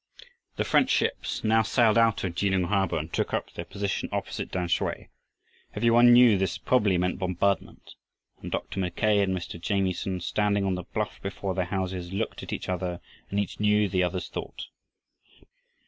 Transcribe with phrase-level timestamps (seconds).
[0.55, 4.51] The French ships now sailed out of Kelung harbor and took up their position opposite
[4.51, 5.09] Tamsui.
[5.75, 7.93] Every one knew this probably meant bombardment,
[8.41, 8.79] and Dr.
[8.79, 9.61] Mackay and Mr.
[9.61, 13.87] Jamieson, standing on the bluff before their houses, looked at each other and each knew
[13.87, 14.63] the other's thought.